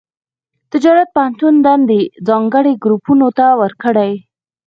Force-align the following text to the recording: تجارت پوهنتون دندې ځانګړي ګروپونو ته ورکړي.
تجارت 0.71 1.07
پوهنتون 1.15 1.55
دندې 1.65 1.99
ځانګړي 2.27 2.73
ګروپونو 2.83 3.27
ته 3.37 3.45
ورکړي. 3.61 4.13